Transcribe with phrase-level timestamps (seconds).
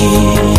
[0.00, 0.49] ti.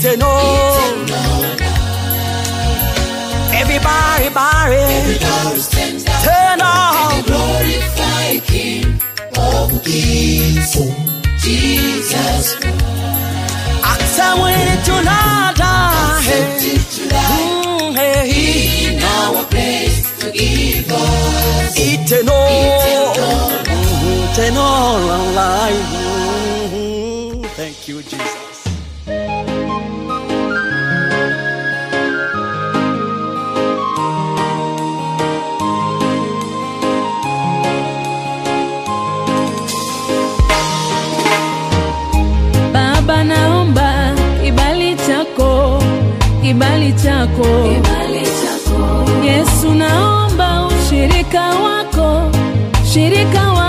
[0.00, 1.10] eating on.
[3.52, 5.18] Everybody, barry.
[6.24, 7.22] turn on.
[7.24, 9.00] Glorify King
[9.36, 10.72] of Kings,
[11.42, 12.80] Jesus Christ.
[13.84, 14.96] Accept it mm,
[16.96, 17.96] to Lord.
[17.98, 22.48] In our place to give us eating on,
[24.32, 25.00] eating on.
[27.56, 28.29] Thank you, Jesus.
[46.60, 49.04] kibali chako, kibali chako.
[49.24, 52.30] Yesu naomba ushirika wako,
[52.92, 53.59] shirika wako.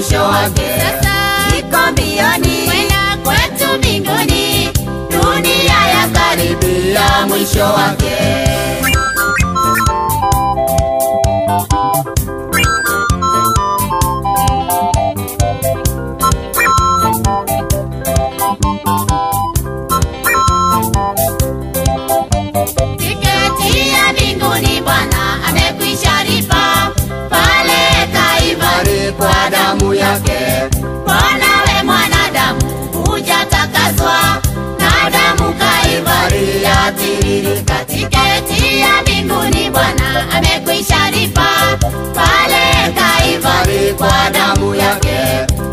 [0.00, 0.62] mwisho wake.
[0.78, 4.68] Sasa iko mbioni kwenda kwetu mbinguni,
[5.10, 8.16] dunia ya karibia mwisho wake.
[36.92, 41.46] tiririka, tiketi ya mbinguni Bwana amekuisharifa
[42.14, 45.18] pale Kaivari kwa damu yake.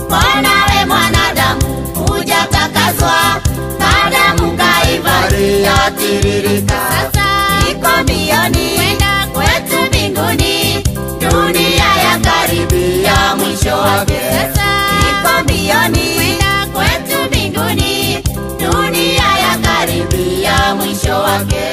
[0.09, 3.41] Mwanawe mwanadamu hujakakazwa,
[3.79, 6.75] ka damu Kaivari yatiririka.
[6.89, 7.25] Sasa
[7.71, 8.75] iko mbioni
[11.77, 14.21] ya karibia mwisho wake.
[20.17, 21.63] kufikia mwisho wake.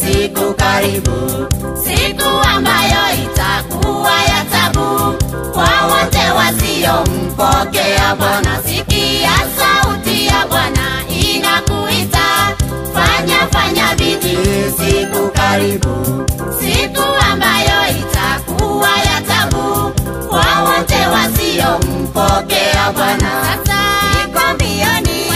[0.00, 1.46] Siku karibu,
[1.84, 5.14] siku ambayo itakuwa ya tabu.
[5.52, 7.04] Kwa wote wasio
[7.40, 12.56] Mpokea Bwana, sikia sauti ya Bwana inakuita,
[12.94, 16.24] fanya fanya bidii, siku karibu,
[16.60, 17.02] siku
[17.32, 19.92] ambayo itakuwa ya tabu.
[20.28, 23.30] Kwa wote wasiyompokea Bwana.
[23.44, 23.78] Sasa
[24.24, 25.35] iko mbioni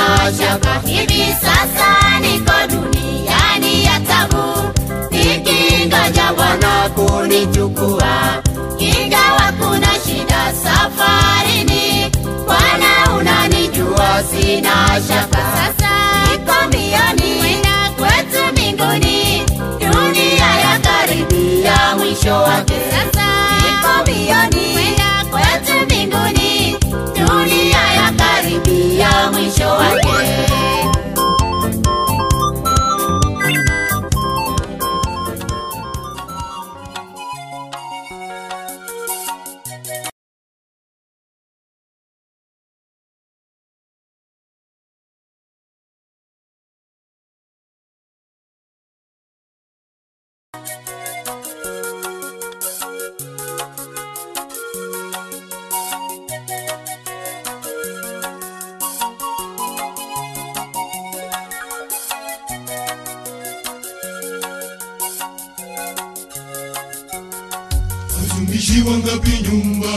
[0.00, 4.72] kinyoosha kwa hivi sasa niko duniani ya tabu.
[5.10, 8.42] Nikingoja Bwana kunichukua.
[8.78, 12.10] Ingawa kuna shida safarini
[12.46, 15.38] Bwana unanijua sina shaka.
[15.56, 15.90] Sasa
[16.30, 19.42] niko mbioni kwenda kwetu mbinguni.
[19.78, 22.74] Dunia ya karibia mwisho wake.
[22.90, 23.26] Sasa
[23.62, 25.69] niko mbioni kwenda kwetu
[29.50, 30.09] show again.
[68.70, 69.92] jiwa ngapi nyumba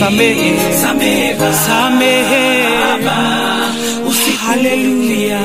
[0.00, 0.56] samehe.
[0.82, 1.34] Samehe
[1.66, 2.44] samehe.
[4.44, 5.40] Haleluya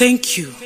[0.00, 0.61] thank you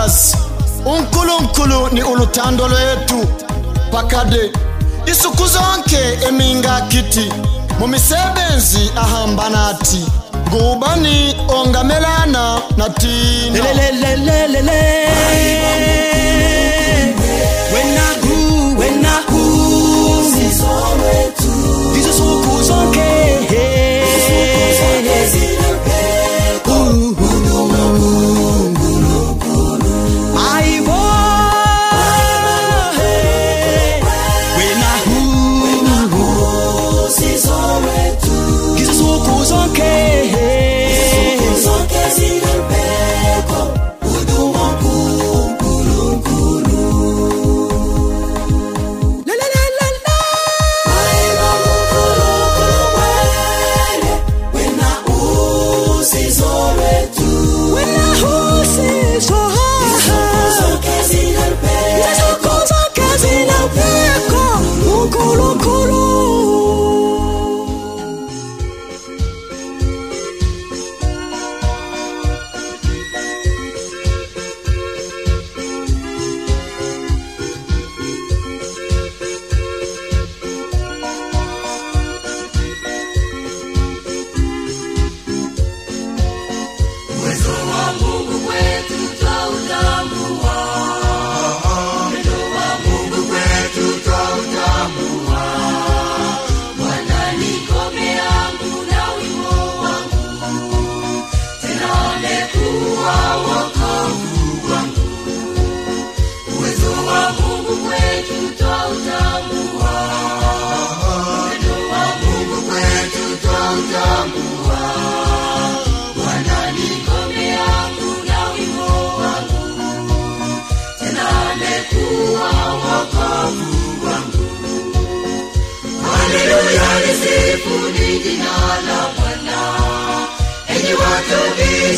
[0.00, 0.36] Messias
[0.86, 3.26] uNkulunkulu ni uluthando lwethu
[3.92, 4.52] pakade
[5.06, 7.32] isuku zonke emingakithi
[7.78, 10.06] mumisebenzi ahamba nathi
[10.48, 13.64] ngubani ongamelana nathina
[17.74, 19.40] wena gu wena hu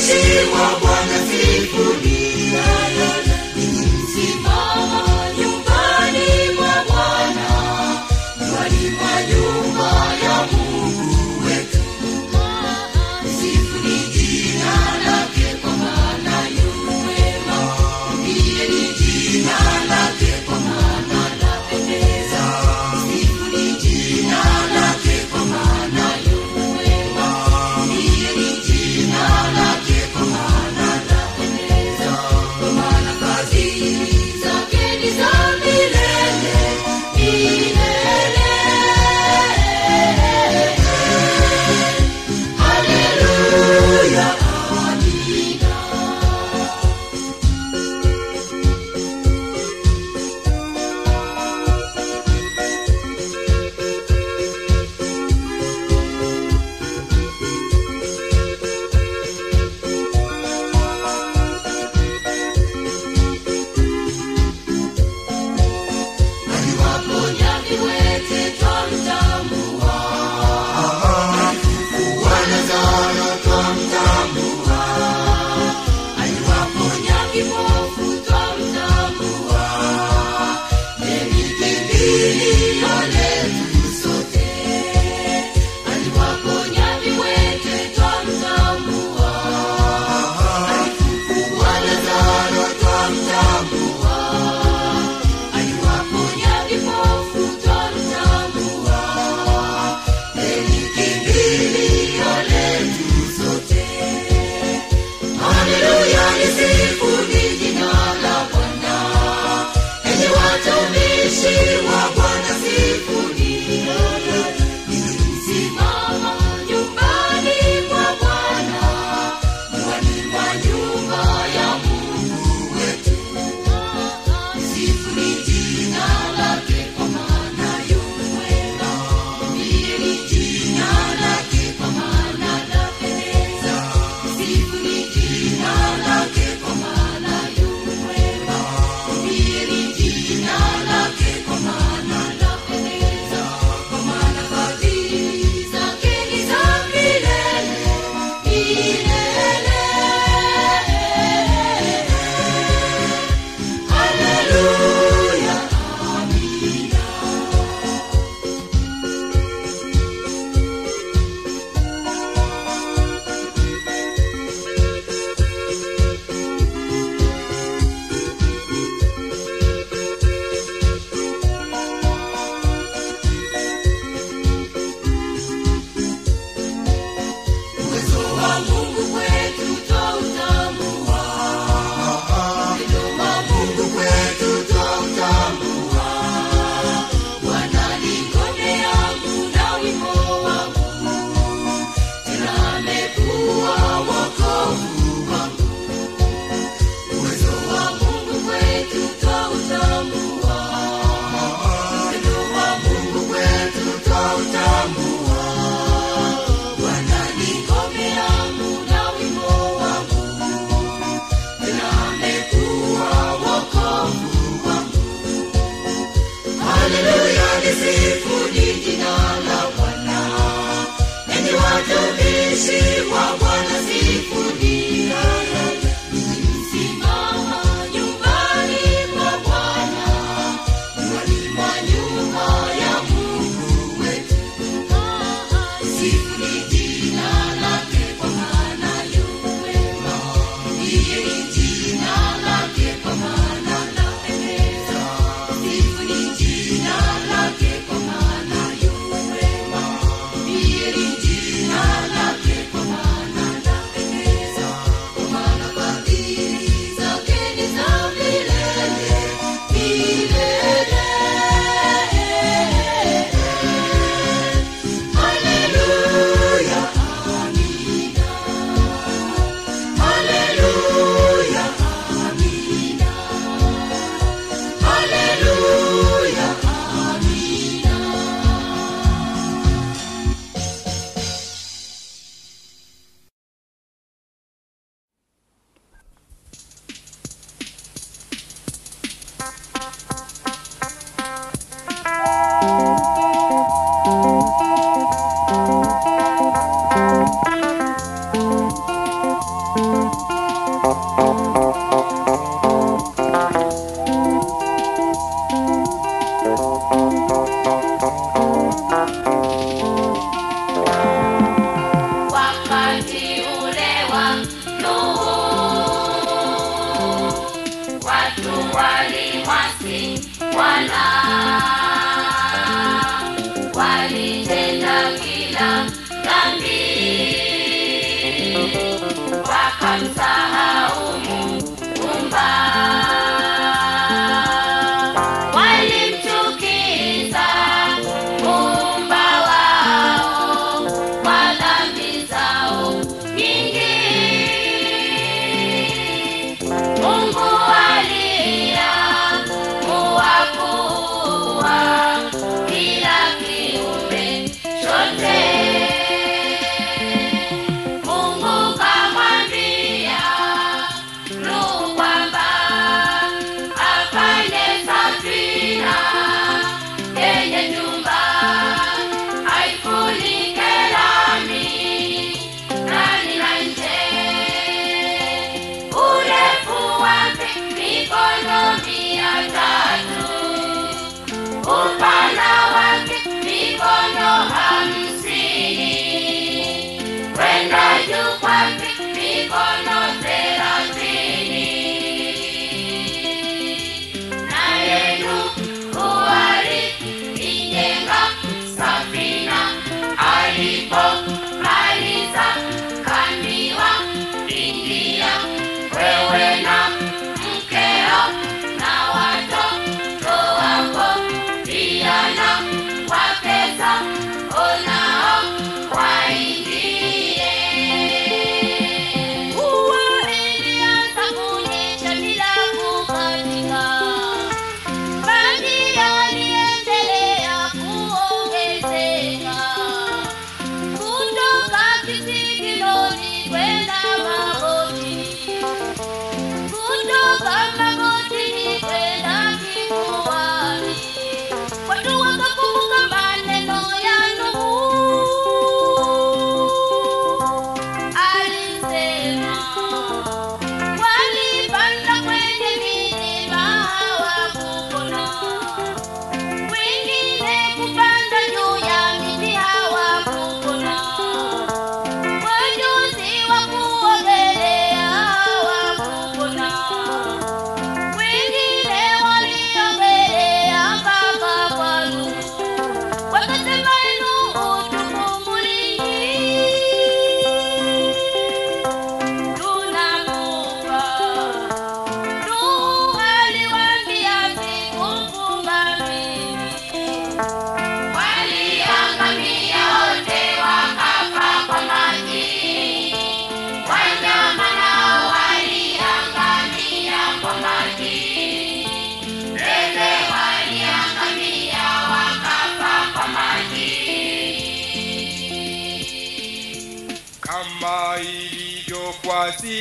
[0.03, 0.72] she was.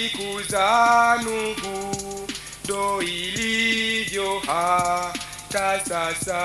[0.01, 2.27] Siku za Nuhu,
[2.65, 6.41] ndo ilivyo hata sasa.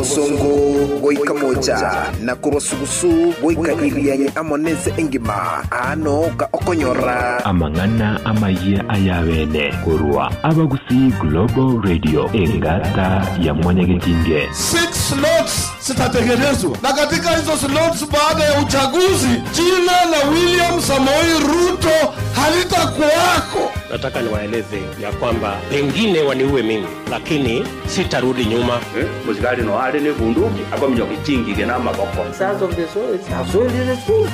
[0.00, 1.92] Bosongo boika moja.
[2.20, 5.64] Na kurosugusu boika irianye amonese engima.
[5.70, 7.44] Ano ga okonyora.
[7.44, 12.30] Amang'ana amaye ayabene kurwa abagusi global radio.
[12.32, 20.28] Engata ya mwanyagetinge six slots zitatengenezwa na katika hizo slots baada ya uchaguzi jina la
[20.30, 28.80] william samoi ruto halitakuwako nataka niwaeleze ya kwamba pengine waniue mimi lakini sitarudi nyuma.
[29.26, 32.24] Musikali no ni bunduki akominyokichingige n'amaboko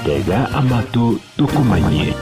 [0.05, 2.15] tega amatu tukumanye.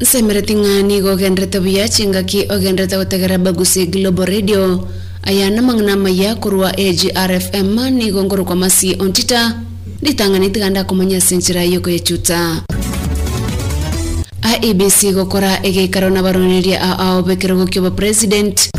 [0.00, 4.88] Nsemereti ng'ani gogendrete buya chingaki ogendrete gotegera bagusi global radio.
[5.22, 9.54] Ayana mang'ana maya korwa agrfm nigo ngorokwa masi ontita.
[10.02, 12.62] Nditang'ani tiganda komanya senchira yoko yechuta
[14.42, 18.70] IEBC gukora igikaro na baroneria ao bekero kioba president.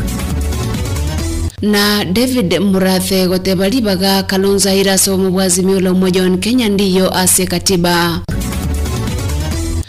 [1.61, 8.21] Na david murathe goteba libaga kalonzo airaso mubwazimio umoja wa kenya ndiyo ase katiba.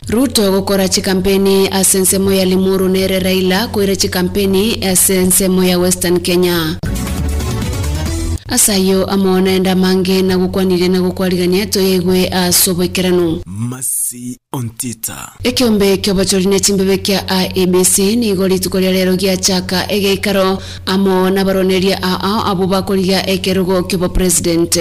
[0.08, 6.20] Ruto gukora chikampeni ase nsemo ya limuru nere raila kwire chikampeni ase nsemo ya western
[6.20, 6.76] kenya
[8.52, 15.32] asayo amoonenda mange na gukwanire na gukwarigania toyegwe asoboikerano masi ontita.
[15.44, 20.58] Ekiombe kiobochorine chimbebe kia IEBC nigo rituko ria rero gia chaka egeikaro.
[20.86, 24.76] Amo na baroneria ao abo bakorigia ekerogo kiobo president.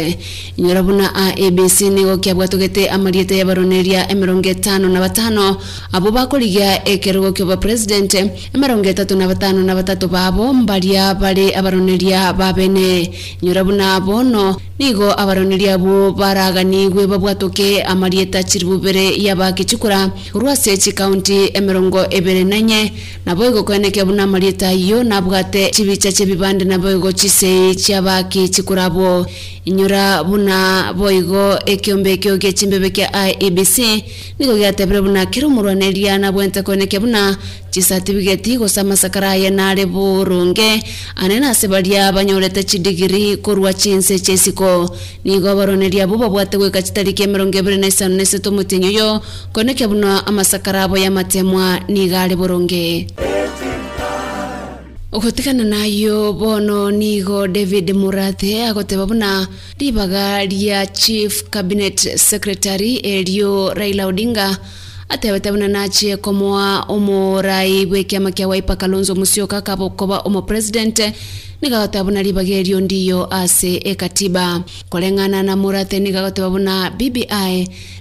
[0.57, 5.57] Inyora buna IEBC nigo kiabwatogete amariete ya baroneria emerongo etano na batano.
[5.91, 8.13] Abo bakorigia ekerogo kiobo president
[8.53, 13.11] emerongo etatu na batano na batatu babo mbaria bari abaroneria babene
[13.41, 22.43] inyora buna bono nigo abaroneria abo baraganigwe babwatoke amarieta chiribubere yabakichukura urwase county emerongo ebere
[22.43, 22.91] nanye.
[23.26, 29.26] Nabo igokweneke buna amarieta iyo nabwate chibicha chebibande nabo igo chisei chiabaki chikurabo
[29.66, 33.78] inyura buna boigo ekiombe ekio gia chimbebe kia IEBC
[34.39, 37.38] nigo giatebire buna kirumurwaneria nabwente kweneke buna
[37.72, 40.84] chisatifigeti gosamasakaraye nare burunge.
[41.15, 44.95] Anene ase baria banyorete chidigiri korwa chinse chesiko.
[45.26, 49.22] Nigo baroneria bo babwate gwika chitariki emerongo ebere na isano na eseto omotinyo yo
[49.53, 53.07] koneke buna amasakara abo yamatemwa nigare burunge.
[55.13, 59.47] Ogotigana nayo bono nigo david murathe agoteba buna
[59.78, 64.57] ribaga ria chief cabinet secretary erio raila odinga
[65.12, 70.99] atebete buna nachie komoa omorai bwe kiama kia waipa kalonzo musyoka kabokoba omo president
[71.62, 72.24] nigagoteba buna
[72.80, 76.49] ndiyo ase ekatiba koleng'ana na murathe nigagoteba
[76.89, 77.28] bbi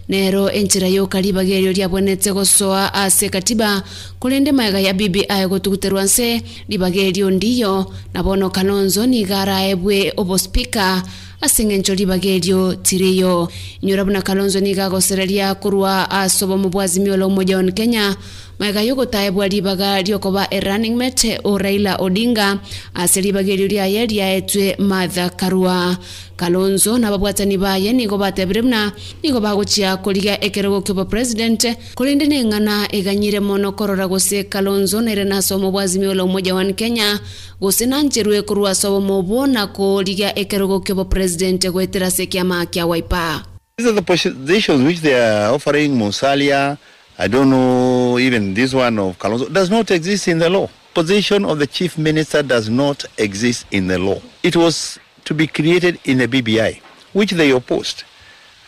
[0.09, 3.83] nero enchira yoka ribaga erio riabwenete gosoa ase ekatiba
[4.21, 11.03] kulinde maega ya bbi gotuguterwa nse ribagerio ndiyo nabono kalonzo nigaraebwe obospika
[11.41, 13.49] asing'encho ribaga erio tiriyo
[13.83, 18.17] inyora buna kalonzo nigagosereria kurwa asobo mobwazimi ola la umoja wa kenya
[18.61, 22.59] maega yogotayebwa ribaga riokoba erunning mate o raila odinga.
[22.95, 25.97] Ase ribaga erio riaye riaetwe martha karua.
[26.37, 28.93] Kalonzo na babwatani baye nigo batebire buna
[29.23, 31.67] nigo bagochia koriga ekerogo kiobo president.
[31.95, 37.19] Kulinde ne ng'ana eganyire mono korora gose kalonzo nere nasomo bwazimio la umoja wan kenya.
[37.61, 43.43] Gose nancherwe kurwa sobo mobo na koriga ekerogo kiobo president gwetera se kiama kia waipa
[43.79, 46.77] These are the positions which they are offering Musalia.
[47.21, 50.71] I don't know, even this one of Kalonzo does not exist in the law.
[50.95, 54.23] Position of the chief minister does not exist in the law.
[54.43, 56.81] It was to be created in a BBI,
[57.13, 58.05] which they opposed.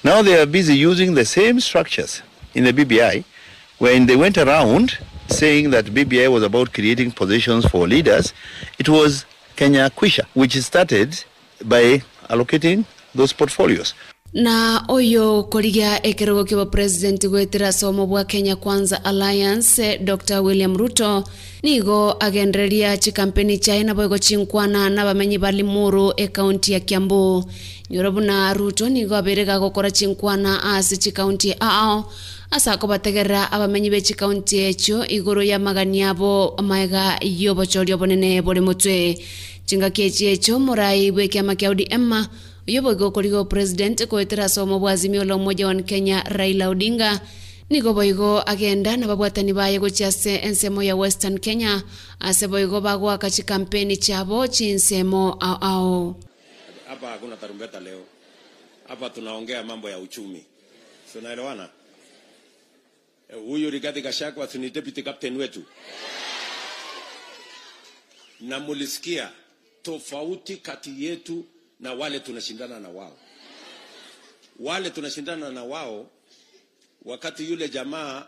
[0.05, 2.21] Now they are busy using the same structures
[2.53, 3.25] in the BBI
[3.79, 4.99] when they went around
[5.29, 8.35] saying that BBI was about creating positions for leaders.
[8.79, 9.25] It was
[9.57, 11.25] Kenya Kwisha, which started
[11.65, 12.85] by allocating
[13.15, 13.95] those portfolios.
[14.33, 20.41] Na oyo korigia ekerogo kibo president gwetera somo bwa kenya kwanza alliance dr.
[20.41, 21.25] William ruto
[21.63, 27.45] nigo agendereria chikampeni chae nabo igo chinkwana na bamenyi bali limuru ekaunti ya kiambu.
[27.91, 32.11] Nyoro buna ruto nigo abere gukora chinkwana ase chikaunti ao
[32.51, 39.19] asa akobategerera abamenyi be chikaunti echo iguru ya magani abo maega yobochorio bonene buri mutwe.
[39.67, 42.27] Chingaki echi echo morai bwe kiama kia odm
[42.69, 47.21] uyo boigo korigo president kwetera somo bwa azimio la umoja kenya raila odinga.
[47.71, 51.83] Nigo boigo agenda na babwatani baye gochiase ensemo ya western kenya.
[52.21, 56.17] Ase boigo bagwaka chikampeni chabo chinsemo ao ao
[56.89, 58.03] hapa hakuna tarumbeta leo.
[58.89, 60.45] Hapa tunaongea mambo ya uchumi.
[63.29, 65.63] Eh, huyu Rigathi Gachagua ni deputy captain wetu?
[68.41, 69.31] Na mulisikia
[69.83, 71.45] tofauti kati yetu
[71.83, 73.19] na wale tunashindana na wao.
[74.61, 76.11] Wale tunashindana na wao,
[77.05, 78.27] wakati yule jamaa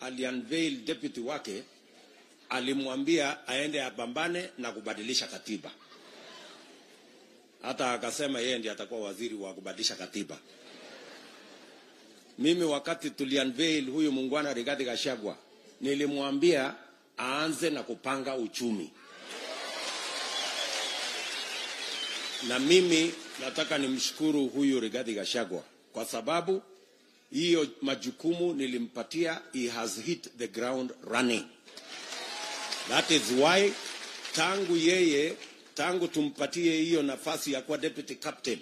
[0.00, 1.62] aliunveil deputy wake,
[2.48, 5.70] alimwambia aende apambane na kubadilisha katiba,
[7.62, 10.38] hata akasema yeye ndiye atakuwa waziri wa kubadilisha katiba.
[12.38, 15.36] Mimi wakati tuliunveil huyu muungwana Rigathi Gachagua,
[15.80, 16.74] nilimwambia
[17.18, 18.90] aanze na kupanga uchumi.
[22.48, 25.62] Na mimi nataka nimshukuru huyu Rigathi Gachagua
[25.92, 26.62] kwa sababu
[27.32, 31.44] hiyo majukumu nilimpatia, he has hit the ground running.
[32.88, 33.72] That is why
[34.34, 35.36] tangu yeye
[35.74, 38.58] tangu tumpatie hiyo nafasi ya kuwa deputy captain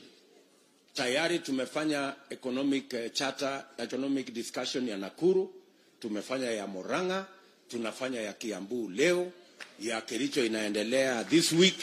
[0.94, 5.54] tayari tumefanya economic eh, charter, economic discussion ya Nakuru,
[6.00, 7.26] tumefanya ya Murang'a,
[7.68, 9.32] tunafanya ya Kiambu leo,
[9.80, 11.74] ya Kericho inaendelea this week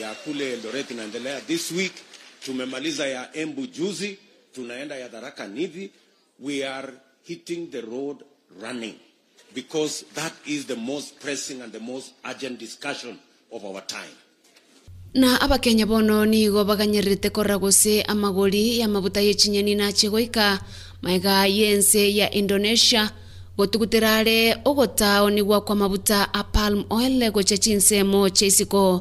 [0.00, 1.92] ya kule Eldoret inaendelea this week.
[2.44, 4.18] Tumemaliza ya Embu juzi,
[4.54, 5.90] tunaenda ya Tharaka Nithi.
[6.40, 6.92] We are
[7.24, 8.16] hitting the road
[8.62, 8.94] running
[9.54, 13.18] because that is the most pressing and the most urgent discussion
[13.50, 14.14] of our time.
[15.14, 20.60] na abakenya bono nigo baganyerete korra gose amagori ya mabuta yechinyeni na goika
[21.02, 23.10] maiga yense ya indonesia
[23.56, 29.00] gotugutirare ogotao nigwa kwa mabuta a palm oil gocha chinsemo cheisiko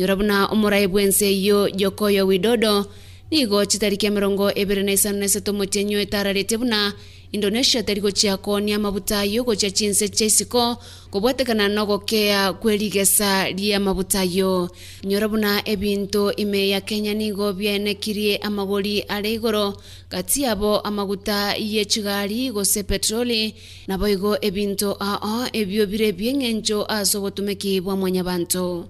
[0.00, 2.86] nyora buna omorai bwense iyo yokoyo widodo
[3.30, 6.92] nigo chitarikia mirongo ibiri na isano na isatu motienyo etararete buna.
[7.32, 10.78] Indonesia tari gochia konia mabuta yo gocha chinse cheisiko
[11.12, 14.70] gobwatekana nogokea kwerigesa ria mabuta yo.
[15.04, 19.76] Nyora buna ebinto ime ya kenya nigo biaenekirie amagori are igoro
[20.10, 23.54] gati abo amaguta yechigari gose petroli
[23.86, 28.88] nabo igo ebinto aa ebio bire bieng'encho ase obotumeki bwa mwanya banto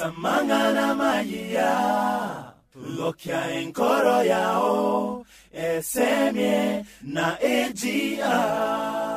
[0.00, 1.72] samangana mayiya
[2.98, 9.10] lokya enkoro yao esemie na AGR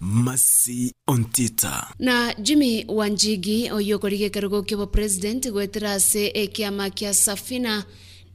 [0.00, 1.86] Masi Ontita.
[1.98, 7.84] na jimmy wanjigi oyo korige karugo kiobo president gwetera ase ekiama kia safina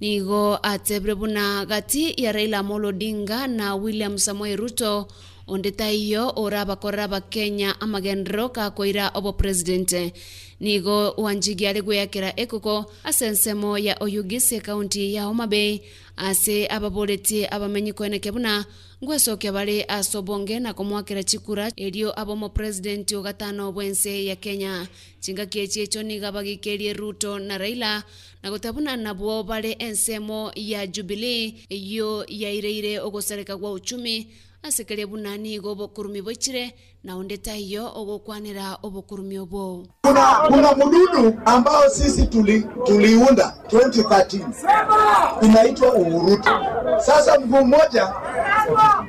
[0.02, 5.08] nigo atebire buna gati ya raila amolo odinga na william samoei ruto
[5.48, 9.92] onde taiyo orabakorera bakenya amagendero kakoira obo president
[10.60, 15.80] nigo wanjigi ari gweyakera ekoko ase ensemo ya oyugisi kaunti ya homa bay.
[16.16, 18.66] Ase ababoretie abamenyi koeneke buna
[19.04, 24.88] ngwesokia asobonge ase na komwakera chikura erio abomo president ogatano bwense ya kenya.
[25.20, 28.04] Chingaki echi echo niga bagikerie ruto na raila.
[28.44, 34.28] Na gotabuna nabwo bare ensemo ya jubilee eyo yaireire ogosareka gwa uchumi
[34.64, 39.86] asekeria buna nigo obokurumi boichire na onde taiyo ogokwanera obokurumi obwo.
[40.04, 44.40] Kuna, kuna mdudu ambao sisi tuli, tuliunda 2013
[45.42, 46.50] inaitwa uhurutu.
[46.98, 48.14] Sasa mguu mmoja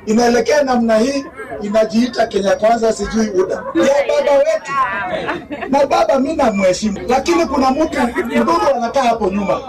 [0.05, 1.25] inaelekea namna hii,
[1.61, 3.55] inajiita Kenya Kwanza, sijui UDA.
[3.55, 4.71] Ya baba wetu,
[5.69, 9.59] na baba mi namheshimu, lakini kuna mtu mdudu anakaa hapo nyuma,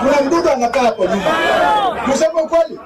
[0.00, 1.36] kuna mdudu anakaa hapo nyuma,
[2.12, 2.78] kusema ukweli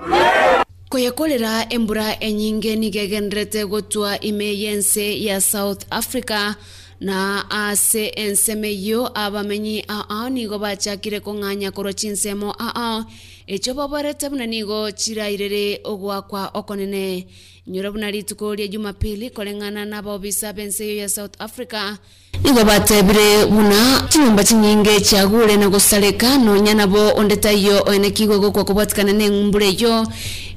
[0.90, 6.54] kuyekolera embura enyinge nigegenderete gotwa ime yense ya south africa
[7.00, 13.04] na ase enseme yo abamenyi ao nigo bachakire kong'anya korwa chinsemo aao
[13.46, 17.26] echo baborete buna nigo chirairere ogwakwa okonene
[17.70, 21.96] nyora buna rituko ria jumapili koleng'ana na baobisa bense yo ya south africa.
[22.44, 29.12] Nigo batebire buna chinyumba chinyinge chiagure na gosareka nonya nabo onde taiyo oenekiwe gokwa kobwatikana
[29.12, 30.06] na eng'umbura eyo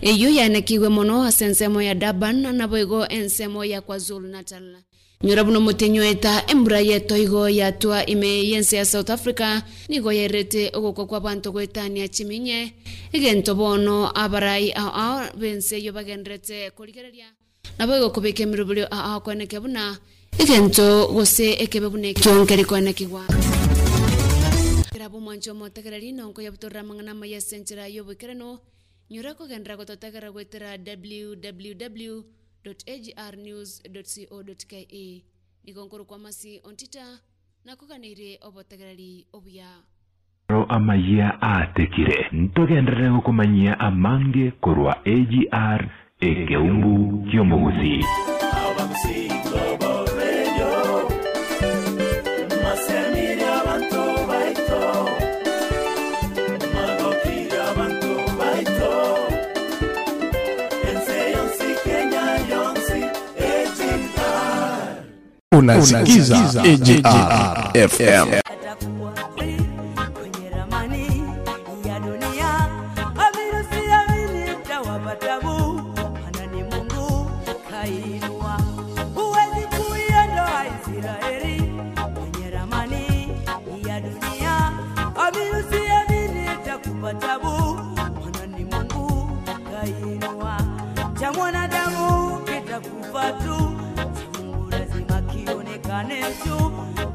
[0.01, 4.63] eyo yanekiwe mono ase ensemo ya durban nabo igo ensemo ya kwazulu natal
[5.23, 9.61] nyora buno mutinyweta embura yeto igo yatwa ime yense ya south africa.
[9.89, 12.73] Nigo yairete ogokwa kwa banto gwetania chiminye.
[13.13, 17.27] Egento bono abarai ao ao bense yo bagenderete korigereria
[17.77, 19.97] nabo igo kubika ao aa kweneke buna
[20.39, 23.25] egento gose ekebe buna ekionkeri kwenekigwa
[24.91, 28.59] kirabu mwancho motegereri nonko yabutorera mang'ana maya senchera yobwikereno
[29.09, 32.23] nyora kogendera gototegera gwetera www
[33.83, 35.23] agrnews.co.ke
[35.65, 37.19] nigonkuru kwa masi ontita
[37.65, 39.67] nakoganĩire obotegereri obuya.
[40.49, 42.27] Ro amayia atekire.
[42.31, 45.89] Ntogenderere gukumanyia amange korwa agr
[46.19, 47.99] ekeumbu kiomugusi
[65.57, 68.27] unasikiza AJR FM.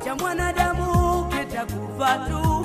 [0.09, 2.58] Cha mwanadamu kitakufa tu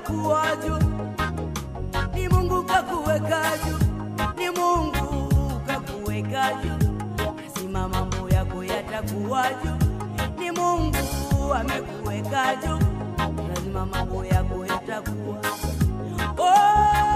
[0.00, 0.78] kielimu juu,
[2.14, 3.78] ni Mungu kakuweka juu,
[4.38, 6.88] ni Mungu kakuweka juu,
[7.44, 9.86] lazima mambo yako yatakuwa juu,
[10.38, 10.96] ni Mungu
[11.54, 12.78] amekuweka juu,
[13.48, 15.36] lazima mambo yako yatakuwa.
[16.38, 17.13] Oh,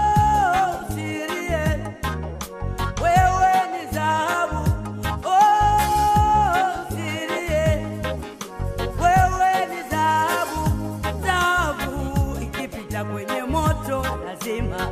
[12.99, 14.91] ikipita kwenye moto lazima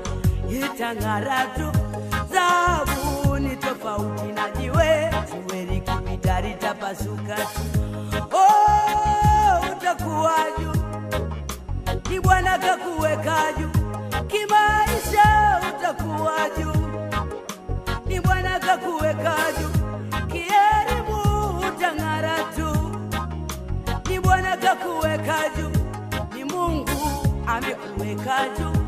[0.49, 1.71] itang'ara tu.
[2.31, 5.09] Dhahabu ni tofauti na jiwe,
[5.49, 7.61] jiwe likipita litapasuka tu.
[8.31, 10.81] Oh, utakuwa juu,
[12.09, 13.71] ni Bwana kakuweka juu.
[14.27, 16.87] Kimaisha utakuwa juu,
[18.07, 22.91] ni Bwana kakuweka juu, kielimu utang'ara tu,
[24.09, 25.71] ni Bwana kakuweka juu,
[27.57, 28.81] Amekuweka juu,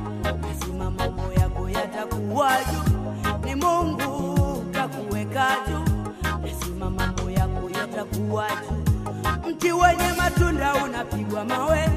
[0.47, 6.11] lazima mambo yako yatakuwa juu, ni Mungu kakuweka juu,
[6.45, 9.49] lazima mambo yako yatakuwa juu.
[9.49, 11.89] Mti wenye matunda unapigwa mawe,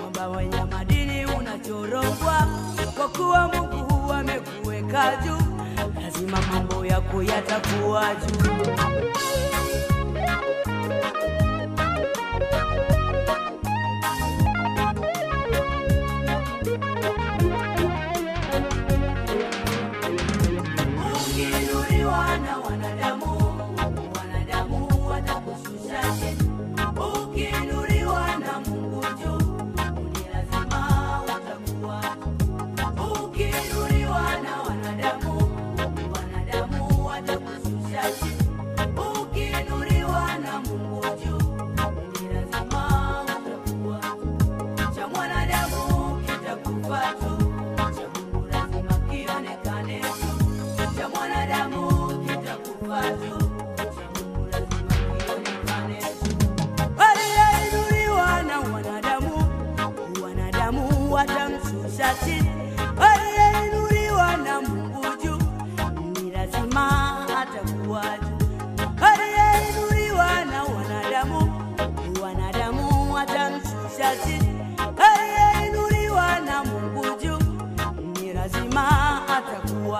[0.00, 2.46] mwamba wenye madini unachorogwa,
[2.96, 5.42] kwa kuwa Mungu amekuweka juu,
[6.02, 8.72] lazima mambo yako yatakuwa juu.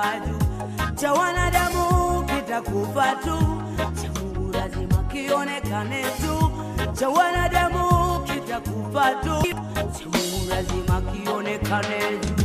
[0.03, 0.95] Atakuwa juu.
[0.95, 3.63] Cha wanadamu kitakufa tu,
[4.03, 6.51] cha Mungu lazima kionekane tu.
[6.93, 9.43] Cha wanadamu kitakufa tu,
[9.75, 12.42] cha Mungu lazima kionekane tu.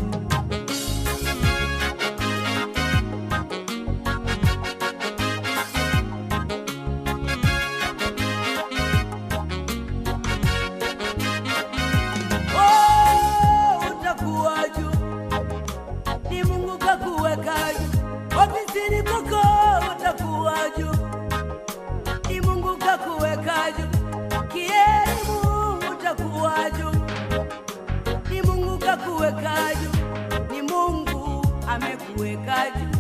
[32.18, 32.98] Juu.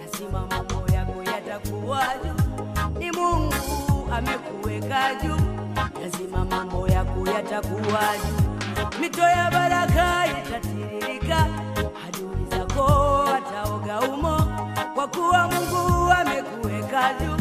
[0.00, 3.54] Lazima mambo yako yatakuwa juu, ni Mungu
[4.12, 5.36] amekuweka juu.
[6.02, 9.00] Lazima mambo yako yatakuwa juu.
[9.00, 11.46] Mito ya baraka itatiririka,
[12.08, 12.82] adui zako
[13.24, 14.40] wataoga umo,
[14.94, 17.36] kwa kuwa Mungu amekuweka juu.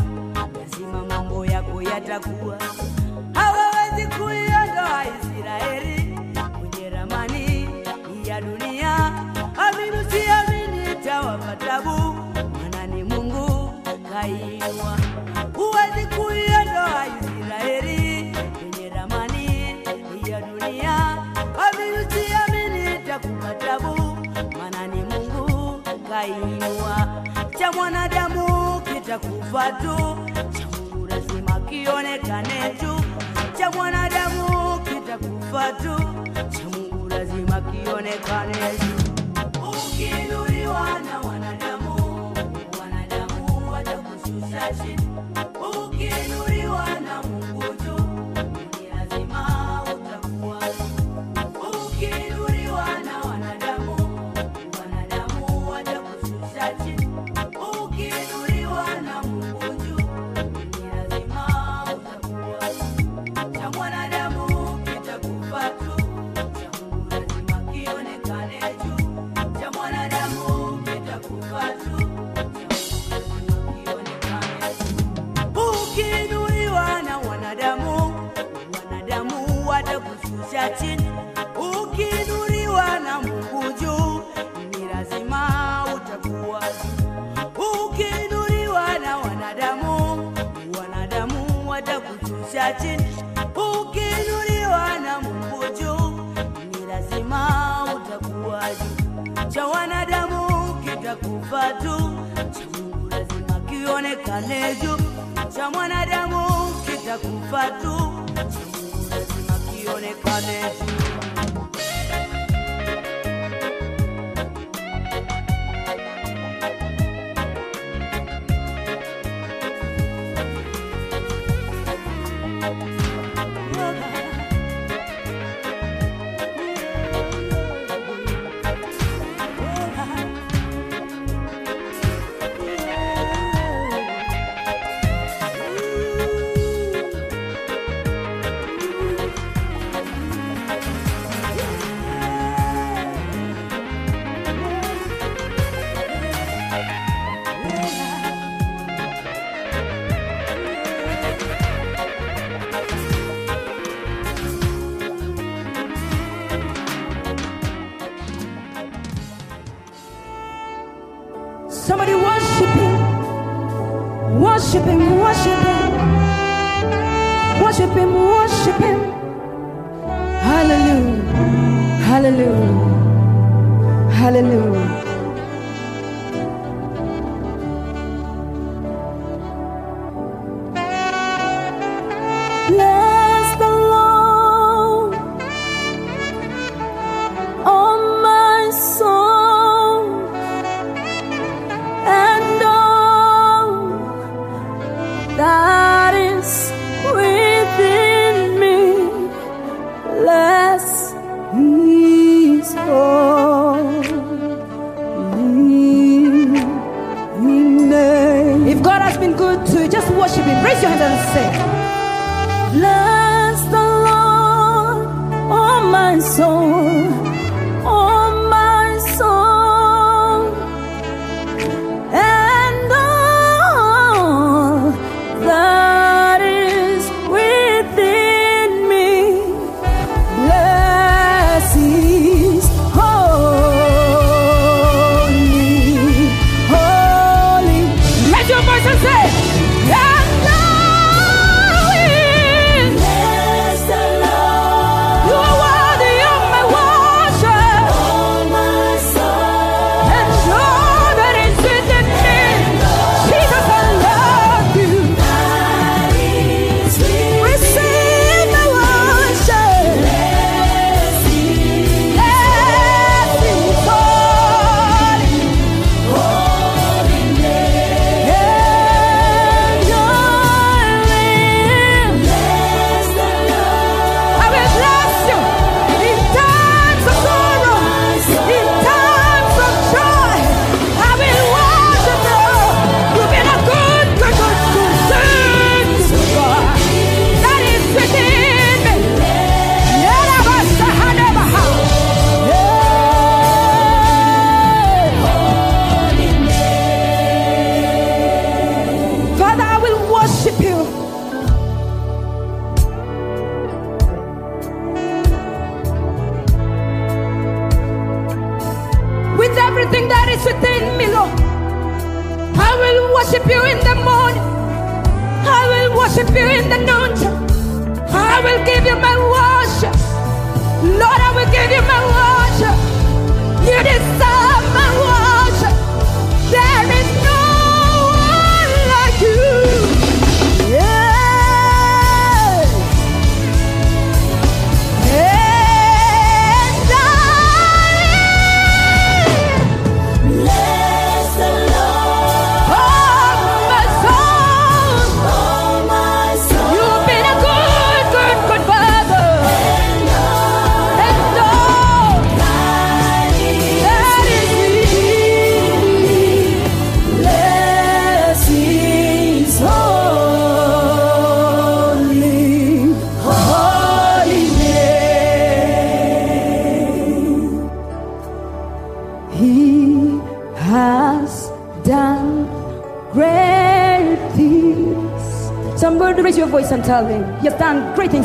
[0.60, 2.58] Lazima mambo yako yatakuwa,
[11.12, 12.16] usiamini, itawapa tabu,
[12.52, 13.74] maana ni Mungu
[14.14, 14.98] kainua.
[15.56, 19.76] Huwezi kuiondoa Israeli kwenye ramani
[20.30, 21.18] ya dunia.
[21.68, 24.18] Amini usiamini, itakupa tabu,
[24.58, 27.24] maana ni Mungu kainua.
[27.60, 33.02] Cha mwanadamu kitakufa tu, cha Mungu lazima kionekane tu.
[33.58, 35.98] Cha mwanadamu kitakufa tu,
[36.34, 38.56] cha Mungu lazima kionekane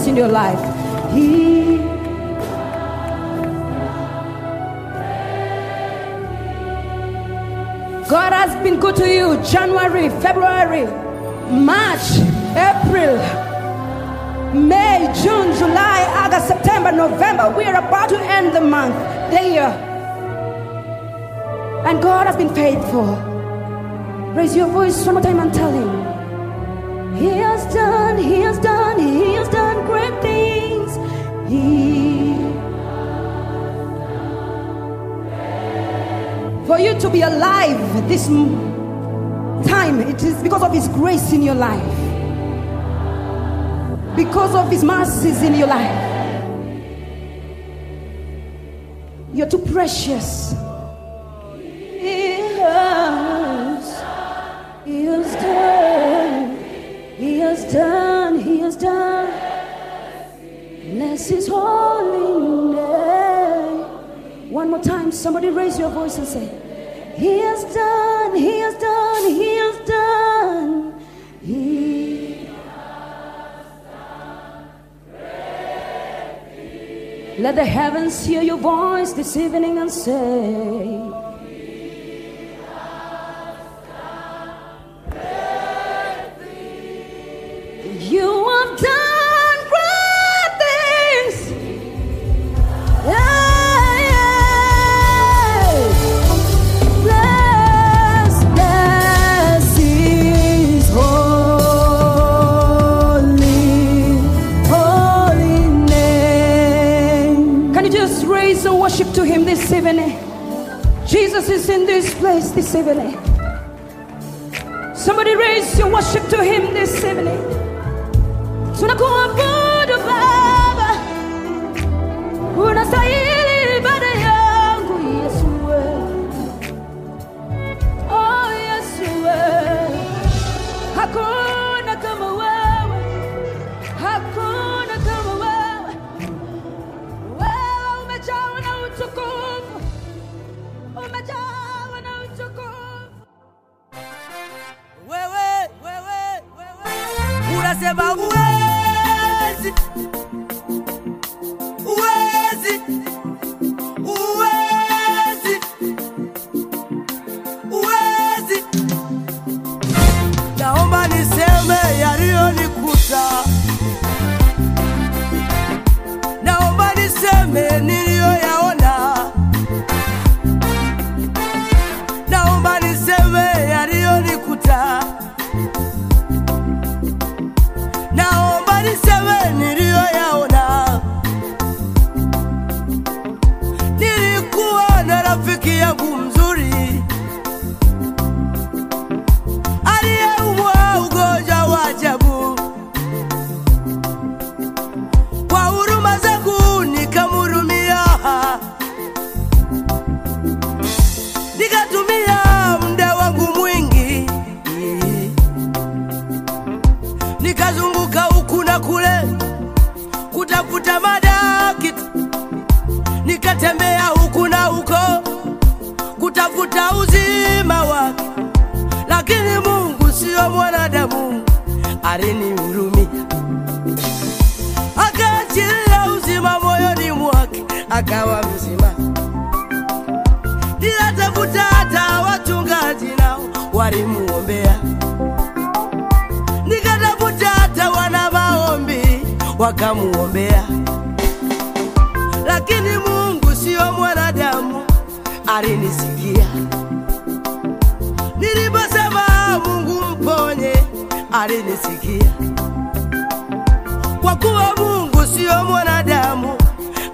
[0.06, 0.75] in your life.
[40.76, 41.98] His grace in your life,
[44.14, 46.02] because of His mercies in your life.
[49.32, 50.52] You're too precious.
[51.58, 53.84] He has,
[54.84, 56.58] he has done,
[57.16, 59.30] he has done, he has done.
[60.90, 64.50] Bless his holy name.
[64.50, 69.30] One more time, somebody raise your voice and say, He has done, he has done,
[69.30, 69.55] he
[77.38, 80.98] let the heavens hear your voice this evening and say,
[112.58, 113.25] Espírito Santo.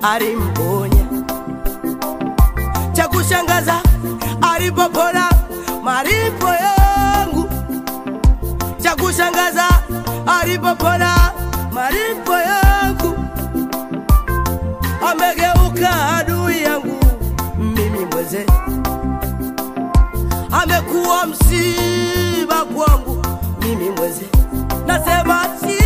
[0.03, 1.07] alimponya.
[2.93, 3.81] Cha kushangaza
[4.55, 5.31] alipopona
[5.83, 7.49] maripo yangu,
[8.83, 9.65] cha kushangaza
[10.41, 11.33] alipopona
[11.73, 13.15] maripo yangu,
[15.11, 17.05] amegeuka adui yangu
[17.59, 18.47] mimi mweze,
[20.51, 23.23] amekuwa msiba kwangu
[23.61, 24.27] mimi mweze,
[24.87, 25.82] nasema si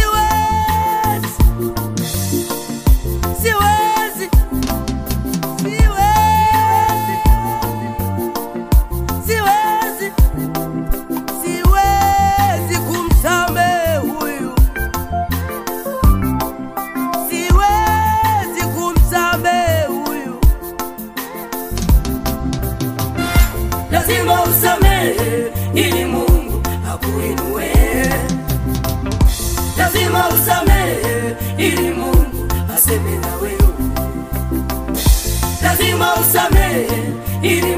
[37.42, 37.76] ili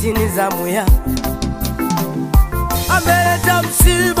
[0.00, 0.86] basi ni zamu ya.
[2.88, 4.19] Ameleta msiba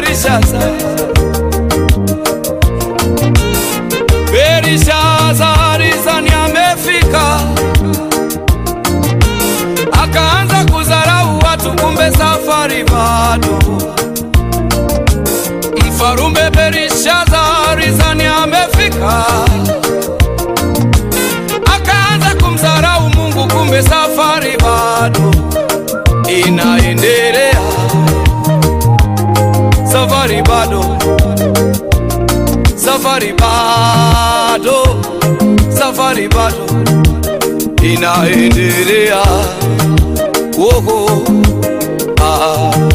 [0.00, 0.89] risata
[33.00, 35.00] safari bado,
[35.70, 36.66] safari bado
[37.82, 39.22] inaendelea.
[40.58, 41.24] Woho
[42.20, 42.70] ah.
[42.70, 42.89] ah.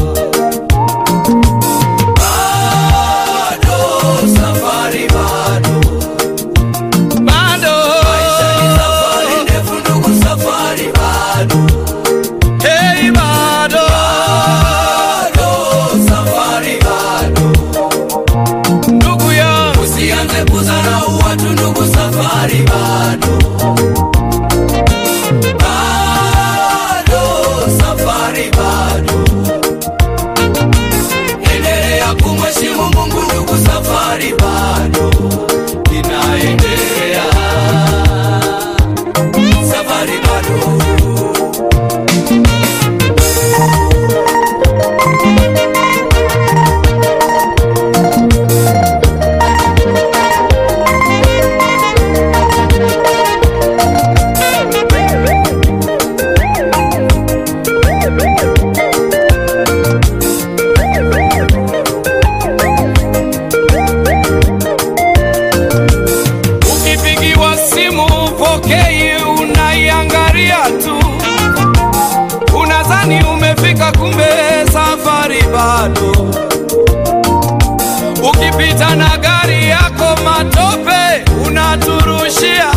[78.66, 82.70] Ukipita na gari yako matope unaturushia,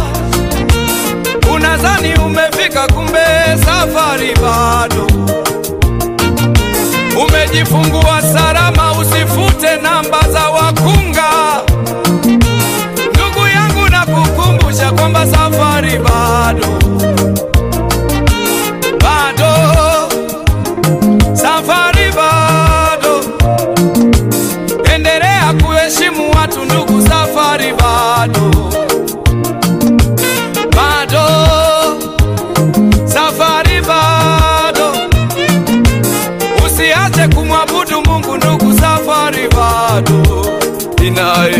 [1.54, 3.26] unazani umefika, kumbe
[3.66, 5.08] safari bado,
[7.26, 8.19] umejifungua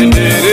[0.08, 0.49] did it.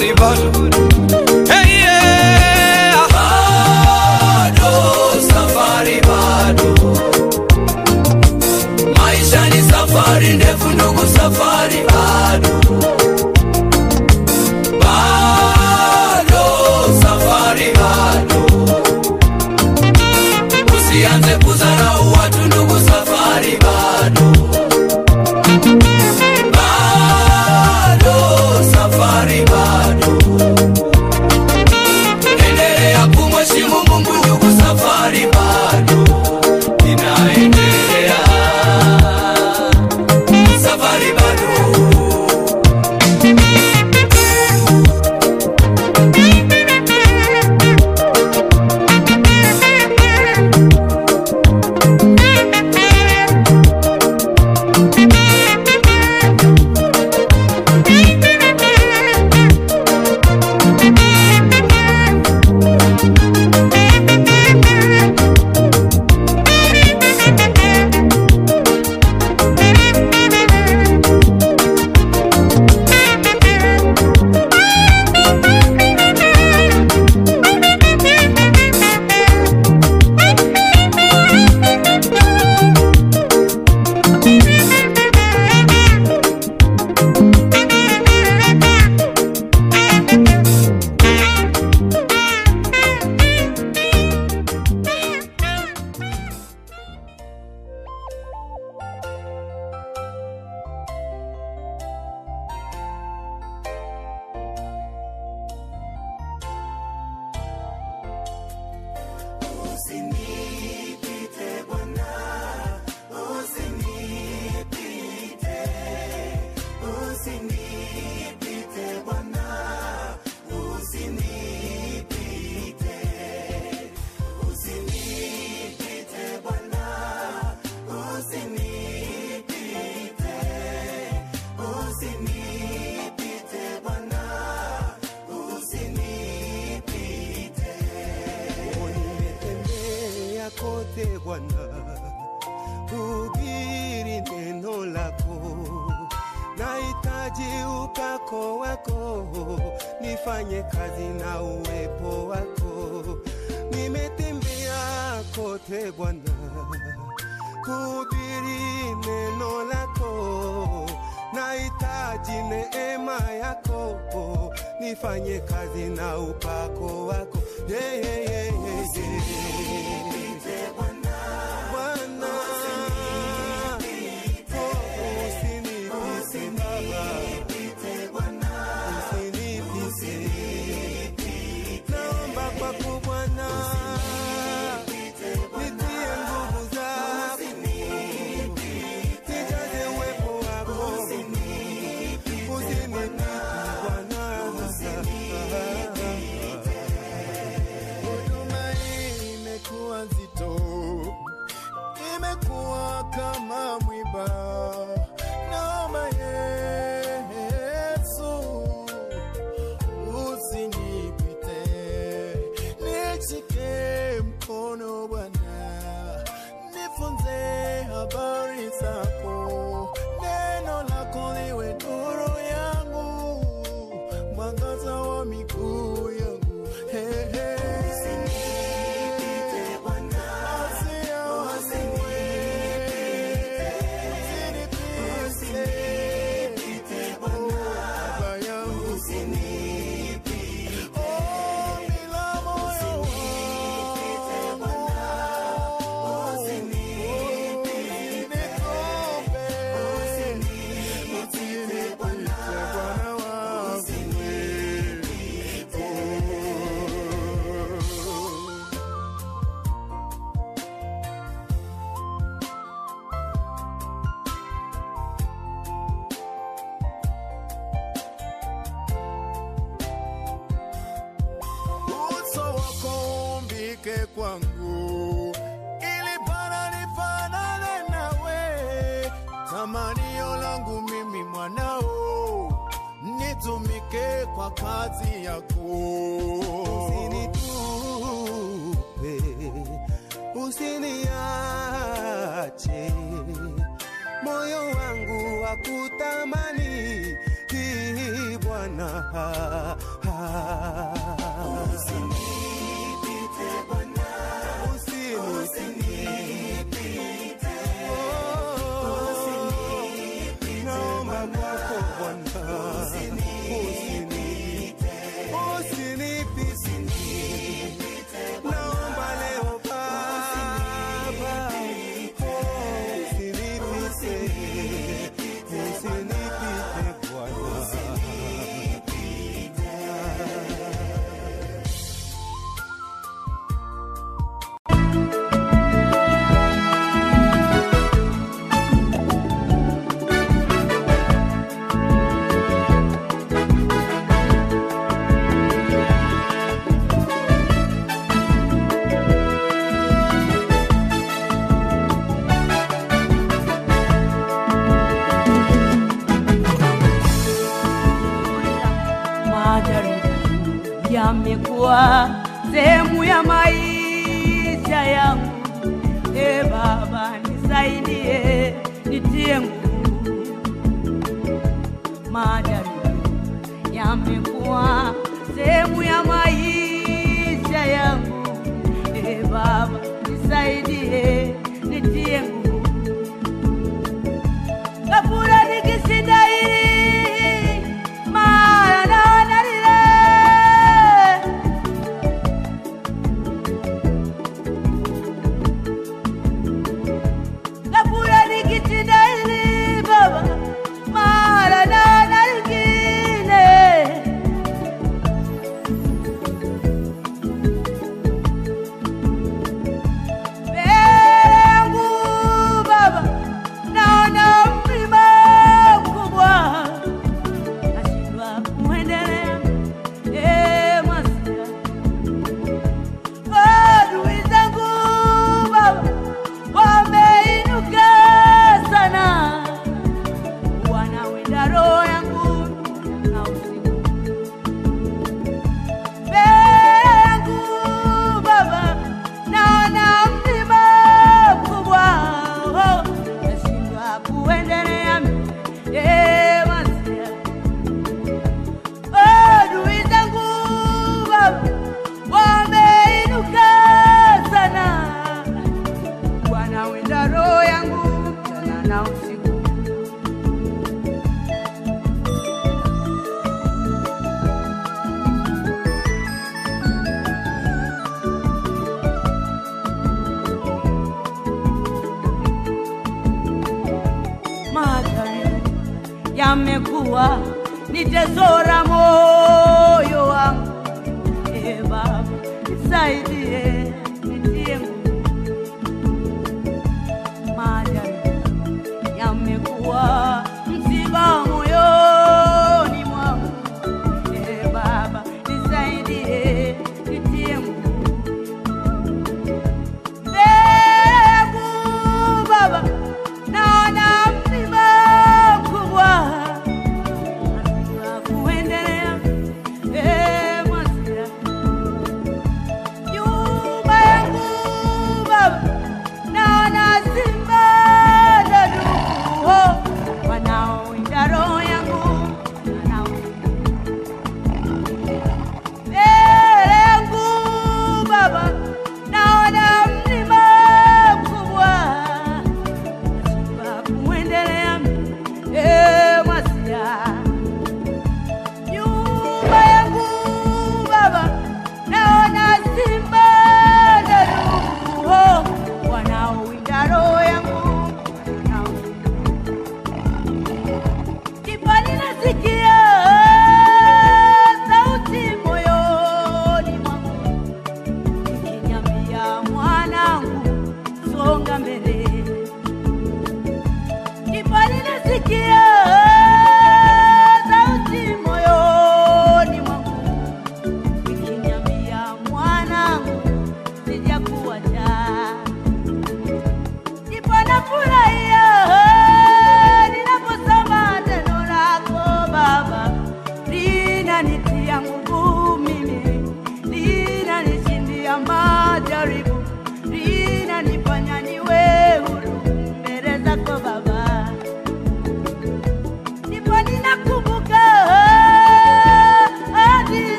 [0.00, 0.89] Safari bado hey,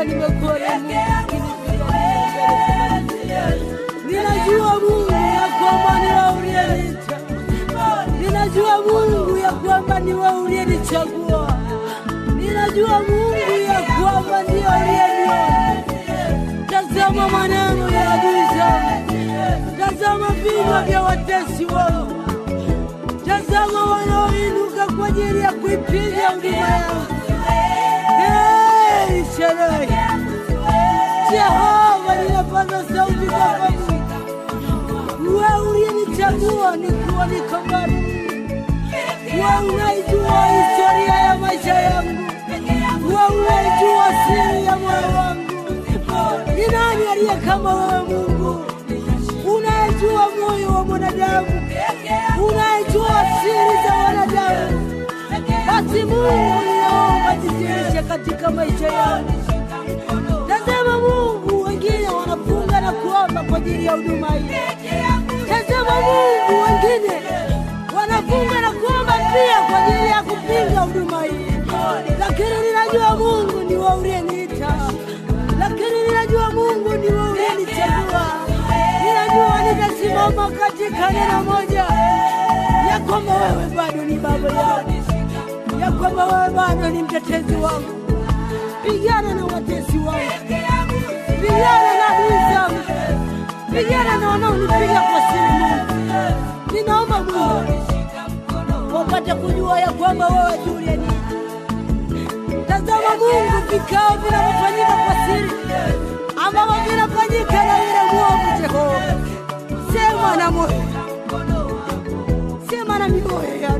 [0.00, 0.94] Hakika nimekuwa Mungu
[4.06, 7.18] Ninajua Mungu ya kwamba ni wewe uliyeniita.
[8.20, 11.58] Ninajua Mungu ya kwamba ni wewe uliyenichagua.
[12.36, 15.84] Ninajua Mungu ya kwamba ndiye uliyeniona.
[16.70, 22.14] Tazama maneno ya adui zangu, tazama vinywa vya watesi wangu,
[23.26, 27.19] tazama wanaoinuka kwa ajili ya kuipiga huduma yangu.
[29.40, 29.86] Sherehe
[31.30, 33.72] Jehova, ninapaza sauti kwako
[35.20, 37.92] wewe uliyenichagua nikiwa niko bado.
[39.34, 42.22] Wewe unaijua historia ya maisha yangu,
[43.08, 45.52] wewe unaijua siri ya moyo wangu.
[46.56, 48.64] Ni nani aliye kama wewe Mungu,
[49.56, 51.46] unayejua moyo wa mwanadamu,
[52.48, 54.79] unayejua siri za wanadamu?
[55.70, 56.60] Basi Mungu,
[57.42, 59.32] jidhihirishe katika maisha yangu.
[60.48, 64.50] Tazama Mungu, wengine wanafunga na kuomba kwa ajili ya huduma hii.
[65.48, 67.14] Tazama Mungu, wengine
[67.96, 71.52] wanafunga na kuomba pia kwa ajili ya kupinga huduma hii,
[72.18, 74.68] lakini ninajua Mungu ni wa uliyeniita,
[75.58, 78.26] lakini ninajua Mungu ni wa ulienichagua.
[79.04, 81.84] Ninajua nitasimama katika neno moja
[82.90, 84.99] ya kwamba wewe bado ni baba yangu,
[85.80, 87.90] ya kwamba wewe bado ni mtetezi wangu.
[88.82, 90.32] Pigana na watesi wangu,
[91.40, 92.80] pigana na adui zangu,
[93.70, 95.70] pigana na wanaonipiga kwa simu.
[96.72, 101.14] Ninaomba Mungu wapate kujua ya kwamba wewe juu uliyeniita.
[102.68, 105.50] Tazama Mungu, vikao vinavyofanyika kwa siri
[106.46, 109.14] ambavyo vinafanyika na yule mwovu Jehova,
[109.92, 110.82] sema na moyo,
[112.70, 113.78] sema na mioyo ya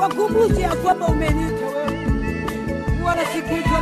[0.00, 2.06] wakumbuke ya kwamba umeniita wewe,
[3.04, 3.80] wala sikuitwa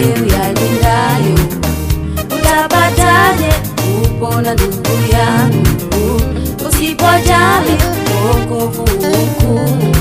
[0.00, 1.38] yale yalindayo,
[2.36, 5.66] Utapataje kupona ndugu yangu
[6.68, 7.76] usipojali
[8.26, 9.94] wokovu mkuu?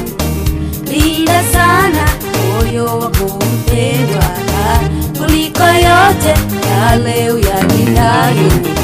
[0.92, 2.06] Linda sana
[2.38, 4.24] moyo wako mpendwa
[5.18, 6.34] kuliko yote
[6.70, 8.75] yale uyalindayo.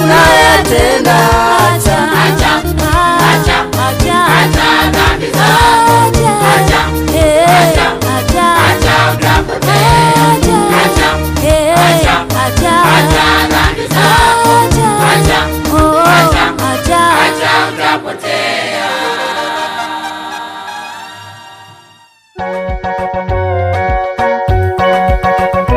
[0.00, 1.16] unayatenda
[1.74, 1.98] acha.
[2.24, 2.52] Acha.
[3.30, 3.58] Acha.
[3.86, 4.18] Acha.
[4.38, 4.68] Acha.
[4.94, 5.94] Dhambi zako
[6.54, 6.80] acha.
[7.34, 7.86] Acha.
[8.16, 8.46] Acha.
[8.68, 8.96] Acha.
[9.14, 9.96] Unapotea
[10.30, 10.56] acha.
[10.80, 11.08] Acha.
[11.84, 12.16] Acha.
[12.44, 12.74] Acha.
[12.96, 14.88] Acha dhambi zako acha.
[15.12, 15.38] Acha.
[16.70, 17.00] Acha.
[17.24, 18.53] Acha unapotea